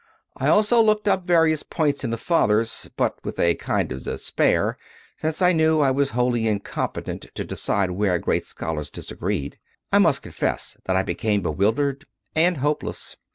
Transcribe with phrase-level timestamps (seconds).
[0.35, 4.75] I also looked up various points in the Fathers, but with a kind of despair,
[5.17, 8.17] since I ioo CONFESSIONS OF A CONVERT knew I was wholly incompetent to decide where
[8.17, 9.59] great scholars disagreed.
[9.91, 13.15] I must confess that I became bewildered and hopeless.